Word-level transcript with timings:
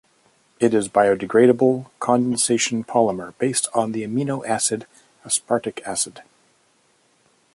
It 0.59 0.73
is 0.73 0.89
biodegradable 0.89 1.91
condensation 1.99 2.83
polymer 2.83 3.37
based 3.37 3.67
on 3.75 3.91
the 3.91 4.01
amino 4.03 4.43
acid 4.47 4.87
aspartic 5.23 5.79
acid. 5.83 6.23